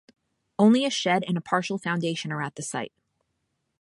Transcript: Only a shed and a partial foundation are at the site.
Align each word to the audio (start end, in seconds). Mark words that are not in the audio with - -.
Only 0.57 0.83
a 0.83 0.89
shed 0.89 1.23
and 1.27 1.37
a 1.37 1.41
partial 1.41 1.77
foundation 1.77 2.31
are 2.31 2.41
at 2.41 2.55
the 2.55 2.63
site. 2.63 2.91